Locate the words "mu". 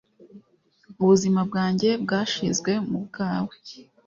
2.89-2.99